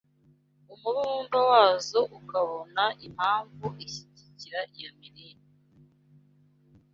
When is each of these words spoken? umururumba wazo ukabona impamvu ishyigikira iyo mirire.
umururumba 0.73 1.39
wazo 1.51 1.99
ukabona 2.17 2.83
impamvu 3.07 3.65
ishyigikira 3.85 4.59
iyo 4.77 4.89
mirire. 4.97 5.43